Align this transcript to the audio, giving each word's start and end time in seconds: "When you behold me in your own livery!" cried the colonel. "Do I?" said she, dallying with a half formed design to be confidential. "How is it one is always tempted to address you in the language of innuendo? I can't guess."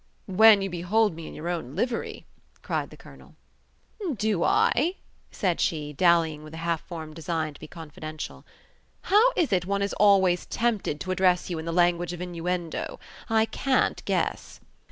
"When 0.25 0.63
you 0.63 0.69
behold 0.71 1.13
me 1.13 1.27
in 1.27 1.35
your 1.35 1.47
own 1.47 1.75
livery!" 1.75 2.25
cried 2.63 2.89
the 2.89 2.97
colonel. 2.97 3.35
"Do 4.15 4.43
I?" 4.43 4.95
said 5.29 5.61
she, 5.61 5.93
dallying 5.93 6.41
with 6.41 6.55
a 6.55 6.65
half 6.65 6.81
formed 6.87 7.13
design 7.13 7.53
to 7.53 7.59
be 7.59 7.67
confidential. 7.67 8.43
"How 9.01 9.31
is 9.35 9.53
it 9.53 9.67
one 9.67 9.83
is 9.83 9.93
always 9.93 10.47
tempted 10.47 10.99
to 11.01 11.11
address 11.11 11.51
you 11.51 11.59
in 11.59 11.65
the 11.65 11.71
language 11.71 12.13
of 12.13 12.19
innuendo? 12.23 12.99
I 13.29 13.45
can't 13.45 14.03
guess." 14.05 14.59